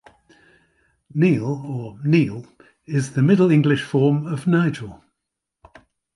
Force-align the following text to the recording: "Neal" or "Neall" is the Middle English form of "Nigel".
"Neal" 1.13 1.45
or 1.63 1.99
"Neall" 2.03 2.47
is 2.87 3.11
the 3.11 3.21
Middle 3.21 3.51
English 3.51 3.83
form 3.83 4.25
of 4.25 4.47
"Nigel". 4.47 5.03